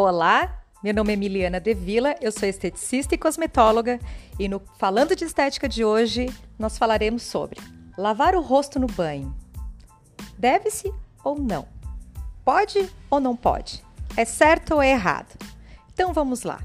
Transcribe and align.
Olá, 0.00 0.62
meu 0.80 0.94
nome 0.94 1.10
é 1.10 1.14
Emiliana 1.14 1.58
Devila, 1.58 2.14
eu 2.20 2.30
sou 2.30 2.48
esteticista 2.48 3.16
e 3.16 3.18
cosmetóloga 3.18 3.98
e 4.38 4.48
no 4.48 4.62
Falando 4.78 5.16
de 5.16 5.24
Estética 5.24 5.68
de 5.68 5.84
hoje 5.84 6.32
nós 6.56 6.78
falaremos 6.78 7.24
sobre 7.24 7.58
lavar 7.96 8.36
o 8.36 8.40
rosto 8.40 8.78
no 8.78 8.86
banho. 8.86 9.36
Deve-se 10.38 10.94
ou 11.24 11.36
não? 11.36 11.66
Pode 12.44 12.88
ou 13.10 13.18
não 13.18 13.34
pode? 13.34 13.82
É 14.16 14.24
certo 14.24 14.76
ou 14.76 14.80
é 14.80 14.92
errado? 14.92 15.36
Então 15.92 16.12
vamos 16.12 16.44
lá. 16.44 16.60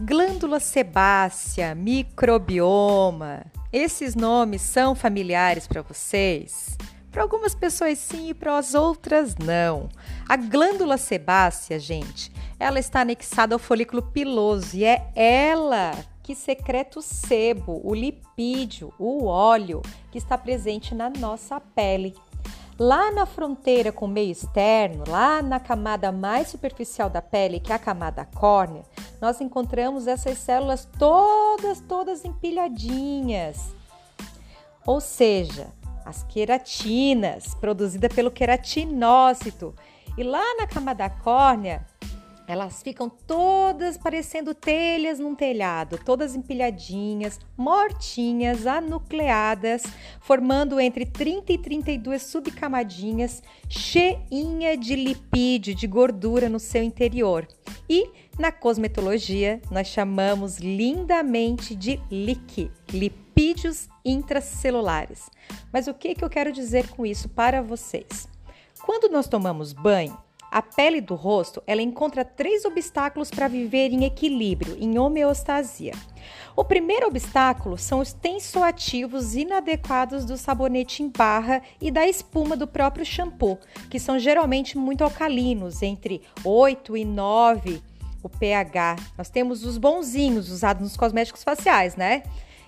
Glândula 0.00 0.60
sebácea, 0.60 1.74
microbioma, 1.74 3.44
esses 3.70 4.14
nomes 4.14 4.62
são 4.62 4.94
familiares 4.94 5.66
para 5.66 5.82
vocês? 5.82 6.74
Para 7.14 7.22
algumas 7.22 7.54
pessoas 7.54 7.96
sim 8.00 8.30
e 8.30 8.34
para 8.34 8.58
as 8.58 8.74
outras 8.74 9.36
não. 9.36 9.88
A 10.28 10.36
glândula 10.36 10.98
sebácea, 10.98 11.78
gente, 11.78 12.32
ela 12.58 12.80
está 12.80 13.02
anexada 13.02 13.54
ao 13.54 13.58
folículo 13.60 14.02
piloso 14.02 14.76
e 14.76 14.84
é 14.84 15.12
ela 15.14 15.92
que 16.24 16.34
secreta 16.34 16.98
o 16.98 17.02
sebo, 17.02 17.80
o 17.84 17.94
lipídio, 17.94 18.92
o 18.98 19.26
óleo 19.26 19.80
que 20.10 20.18
está 20.18 20.36
presente 20.36 20.92
na 20.92 21.08
nossa 21.08 21.60
pele. 21.60 22.16
Lá 22.76 23.12
na 23.12 23.26
fronteira 23.26 23.92
com 23.92 24.06
o 24.06 24.08
meio 24.08 24.32
externo, 24.32 25.04
lá 25.06 25.40
na 25.40 25.60
camada 25.60 26.10
mais 26.10 26.48
superficial 26.48 27.08
da 27.08 27.22
pele, 27.22 27.60
que 27.60 27.70
é 27.70 27.76
a 27.76 27.78
camada 27.78 28.24
córnea, 28.24 28.82
nós 29.20 29.40
encontramos 29.40 30.08
essas 30.08 30.38
células 30.38 30.88
todas, 30.98 31.78
todas 31.78 32.24
empilhadinhas. 32.24 33.72
Ou 34.84 35.00
seja, 35.00 35.68
as 36.04 36.22
queratinas, 36.24 37.54
produzida 37.54 38.08
pelo 38.08 38.30
queratinócito. 38.30 39.74
E 40.16 40.22
lá 40.22 40.42
na 40.56 40.66
camada 40.66 41.08
córnea, 41.08 41.84
elas 42.46 42.82
ficam 42.82 43.08
todas 43.08 43.96
parecendo 43.96 44.54
telhas 44.54 45.18
num 45.18 45.34
telhado, 45.34 45.98
todas 46.04 46.36
empilhadinhas, 46.36 47.40
mortinhas, 47.56 48.66
anucleadas, 48.66 49.82
formando 50.20 50.78
entre 50.78 51.06
30 51.06 51.52
e 51.52 51.58
32 51.58 52.22
subcamadinhas, 52.22 53.42
cheinha 53.68 54.76
de 54.76 54.94
lipídio, 54.94 55.74
de 55.74 55.86
gordura 55.86 56.48
no 56.48 56.58
seu 56.58 56.82
interior. 56.82 57.48
E 57.88 58.10
na 58.38 58.52
cosmetologia, 58.52 59.60
nós 59.70 59.86
chamamos 59.86 60.58
lindamente 60.58 61.74
de 61.74 62.00
LIC, 62.10 62.70
lipídios 63.34 63.88
intracelulares. 64.04 65.28
Mas 65.72 65.88
o 65.88 65.94
que, 65.94 66.14
que 66.14 66.24
eu 66.24 66.30
quero 66.30 66.52
dizer 66.52 66.88
com 66.88 67.04
isso 67.04 67.28
para 67.28 67.60
vocês? 67.60 68.28
Quando 68.84 69.10
nós 69.10 69.26
tomamos 69.26 69.72
banho, 69.72 70.16
a 70.50 70.62
pele 70.62 71.00
do 71.00 71.16
rosto 71.16 71.60
ela 71.66 71.82
encontra 71.82 72.24
três 72.24 72.64
obstáculos 72.64 73.30
para 73.30 73.48
viver 73.48 73.90
em 73.90 74.04
equilíbrio, 74.04 74.76
em 74.78 74.98
homeostasia. 74.98 75.92
O 76.54 76.64
primeiro 76.64 77.08
obstáculo 77.08 77.76
são 77.76 77.98
os 77.98 78.12
tensoativos 78.12 79.34
inadequados 79.34 80.24
do 80.24 80.36
sabonete 80.36 81.02
em 81.02 81.08
barra 81.08 81.60
e 81.80 81.90
da 81.90 82.06
espuma 82.06 82.56
do 82.56 82.68
próprio 82.68 83.04
shampoo, 83.04 83.58
que 83.90 83.98
são 83.98 84.16
geralmente 84.16 84.78
muito 84.78 85.02
alcalinos, 85.02 85.82
entre 85.82 86.22
8 86.44 86.96
e 86.96 87.04
9 87.04 87.82
o 88.22 88.28
pH. 88.28 88.96
Nós 89.18 89.28
temos 89.28 89.64
os 89.64 89.76
bonzinhos 89.76 90.50
usados 90.50 90.82
nos 90.82 90.96
cosméticos 90.96 91.42
faciais, 91.42 91.96
né? 91.96 92.22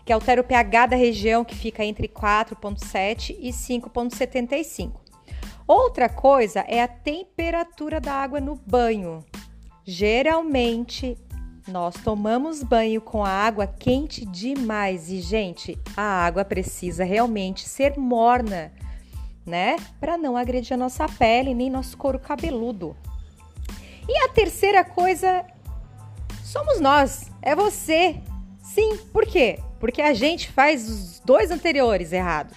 Que 0.07 0.12
altera 0.12 0.41
o 0.41 0.45
pH 0.45 0.87
da 0.87 0.97
região 0.97 1.45
que 1.45 1.55
fica 1.55 1.85
entre 1.85 2.09
4,7 2.09 3.37
e 3.39 3.51
5,75. 3.51 4.93
Outra 5.67 6.09
coisa 6.09 6.61
é 6.61 6.81
a 6.81 6.89
temperatura 6.89 8.01
da 8.01 8.15
água 8.15 8.41
no 8.41 8.55
banho. 8.55 9.25
Geralmente, 9.84 11.19
nós 11.66 11.97
tomamos 11.97 12.62
banho 12.62 13.00
com 13.00 13.25
a 13.25 13.31
água 13.31 13.66
quente 13.66 14.25
demais 14.25 15.11
e, 15.11 15.21
gente, 15.21 15.77
a 15.97 16.25
água 16.25 16.45
precisa 16.45 17.03
realmente 17.03 17.69
ser 17.69 17.99
morna, 17.99 18.72
né? 19.45 19.77
Para 19.99 20.16
não 20.16 20.37
agredir 20.37 20.75
a 20.75 20.77
nossa 20.77 21.09
pele 21.09 21.53
nem 21.53 21.69
nosso 21.69 21.97
couro 21.97 22.21
cabeludo. 22.21 22.97
E 24.09 24.16
a 24.19 24.28
terceira 24.28 24.84
coisa 24.84 25.45
somos 26.45 26.78
nós, 26.78 27.28
é 27.43 27.56
você. 27.56 28.21
Sim, 28.62 28.99
por 29.12 29.27
quê? 29.27 29.59
Porque 29.86 30.02
a 30.02 30.12
gente 30.12 30.50
faz 30.50 30.91
os 30.91 31.20
dois 31.20 31.52
anteriores 31.52 32.12
errado. 32.12 32.52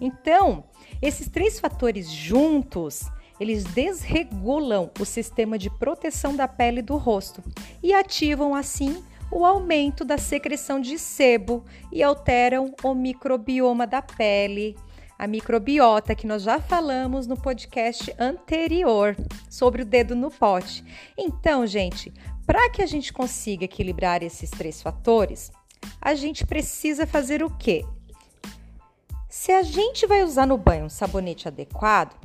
Então, 0.00 0.62
esses 1.02 1.28
três 1.28 1.58
fatores 1.58 2.08
juntos, 2.08 3.02
eles 3.40 3.64
desregulam 3.64 4.88
o 5.00 5.04
sistema 5.04 5.58
de 5.58 5.70
proteção 5.70 6.36
da 6.36 6.46
pele 6.46 6.80
do 6.80 6.96
rosto 6.96 7.42
e 7.82 7.92
ativam 7.92 8.54
assim 8.54 9.02
o 9.28 9.44
aumento 9.44 10.04
da 10.04 10.16
secreção 10.18 10.80
de 10.80 11.00
sebo 11.00 11.64
e 11.90 12.00
alteram 12.00 12.72
o 12.84 12.94
microbioma 12.94 13.84
da 13.84 14.00
pele, 14.00 14.76
a 15.18 15.26
microbiota 15.26 16.14
que 16.14 16.28
nós 16.28 16.44
já 16.44 16.60
falamos 16.60 17.26
no 17.26 17.36
podcast 17.36 18.14
anterior 18.20 19.16
sobre 19.50 19.82
o 19.82 19.84
dedo 19.84 20.14
no 20.14 20.30
pote. 20.30 20.84
Então, 21.18 21.66
gente, 21.66 22.14
para 22.46 22.70
que 22.70 22.82
a 22.82 22.86
gente 22.86 23.12
consiga 23.12 23.64
equilibrar 23.64 24.22
esses 24.22 24.48
três 24.48 24.80
fatores, 24.80 25.50
a 26.00 26.14
gente 26.14 26.46
precisa 26.46 27.06
fazer 27.06 27.42
o 27.42 27.50
quê? 27.50 27.84
Se 29.28 29.52
a 29.52 29.62
gente 29.62 30.06
vai 30.06 30.22
usar 30.22 30.46
no 30.46 30.56
banho 30.56 30.86
um 30.86 30.88
sabonete 30.88 31.46
adequado, 31.46 32.16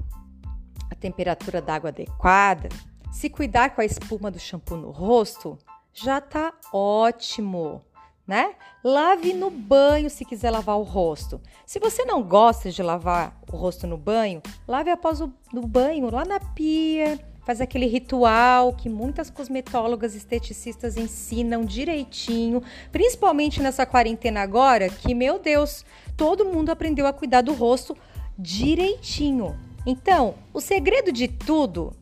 a 0.89 0.95
temperatura 0.95 1.61
da 1.61 1.75
água 1.75 1.89
adequada, 1.89 2.69
se 3.11 3.29
cuidar 3.29 3.75
com 3.75 3.81
a 3.81 3.85
espuma 3.85 4.31
do 4.31 4.39
shampoo 4.39 4.77
no 4.77 4.89
rosto, 4.89 5.57
já 5.93 6.19
tá 6.19 6.53
ótimo, 6.71 7.83
né? 8.25 8.55
Lave 8.83 9.33
no 9.33 9.51
banho 9.51 10.09
se 10.09 10.25
quiser 10.25 10.49
lavar 10.49 10.77
o 10.77 10.83
rosto. 10.83 11.39
Se 11.65 11.79
você 11.79 12.03
não 12.05 12.23
gosta 12.23 12.71
de 12.71 12.81
lavar 12.81 13.39
o 13.51 13.55
rosto 13.55 13.85
no 13.85 13.97
banho, 13.97 14.41
lave 14.67 14.89
após 14.89 15.21
o 15.21 15.31
no 15.51 15.67
banho, 15.67 16.09
lá 16.09 16.25
na 16.25 16.39
pia, 16.39 17.19
faz 17.45 17.61
aquele 17.61 17.85
ritual 17.85 18.73
que 18.73 18.89
muitas 18.89 19.29
cosmetólogas 19.29 20.15
esteticistas 20.15 20.97
ensinam 20.97 21.65
direitinho, 21.65 22.61
principalmente 22.91 23.61
nessa 23.61 23.85
quarentena 23.85 24.41
agora, 24.41 24.89
que 24.89 25.13
meu 25.13 25.39
Deus, 25.39 25.85
todo 26.15 26.45
mundo 26.45 26.69
aprendeu 26.69 27.05
a 27.05 27.13
cuidar 27.13 27.41
do 27.41 27.53
rosto 27.53 27.95
direitinho. 28.37 29.57
Então, 29.85 30.35
o 30.53 30.61
segredo 30.61 31.11
de 31.11 31.27
tudo 31.27 31.93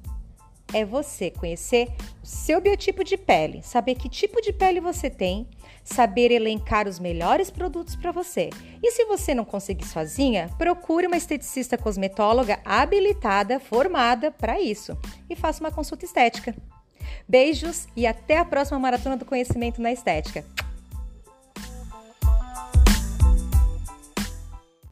é 0.74 0.86
você 0.86 1.32
conhecer 1.32 1.88
o 2.24 2.26
seu 2.26 2.62
biotipo 2.62 3.04
de 3.04 3.18
pele, 3.18 3.62
saber 3.64 3.96
que 3.96 4.10
tipo 4.10 4.42
de 4.42 4.54
pele 4.54 4.80
você 4.80 5.10
tem, 5.10 5.48
saber 5.84 6.32
elencar 6.32 6.88
os 6.88 7.00
melhores 7.00 7.50
produtos 7.50 7.96
para 7.96 8.12
você. 8.12 8.50
E 8.82 8.92
se 8.92 9.06
você 9.06 9.34
não 9.34 9.46
conseguir 9.46 9.86
sozinha, 9.86 10.50
procure 10.58 11.08
uma 11.08 11.18
esteticista 11.18 11.78
cosmetóloga 11.78 12.60
habilitada, 12.64 13.60
formada 13.60 14.32
para 14.32 14.60
isso 14.60 14.98
e 15.30 15.36
faça 15.36 15.64
uma 15.64 15.72
consulta 15.72 16.06
estética. 16.06 16.56
Beijos 17.28 17.88
e 17.96 18.06
até 18.06 18.38
a 18.38 18.46
próxima 18.46 18.80
maratona 18.80 19.18
do 19.18 19.26
conhecimento 19.26 19.82
na 19.82 19.92
estética. 19.92 20.46